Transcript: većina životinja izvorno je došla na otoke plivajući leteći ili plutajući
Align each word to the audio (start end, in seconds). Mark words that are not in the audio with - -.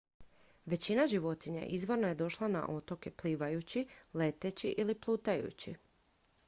većina 0.65 1.05
životinja 1.07 1.65
izvorno 1.65 2.07
je 2.07 2.15
došla 2.15 2.47
na 2.47 2.65
otoke 2.67 3.11
plivajući 3.11 3.87
leteći 4.13 4.75
ili 4.77 4.95
plutajući 4.95 5.75